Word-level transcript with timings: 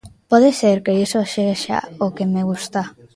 Pode 0.31 0.49
ser 0.59 0.77
que 0.85 0.93
iso 1.05 1.19
sexa 1.35 1.77
o 2.05 2.07
que 2.15 2.25
me 2.33 2.41
gusta. 2.49 2.81